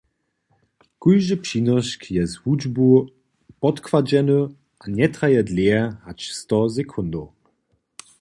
[1.03, 2.87] Kóždy přinošk je z hudźbu
[3.61, 4.39] podkładźeny
[4.83, 7.27] a njetraje dlěje hač sto sekundow.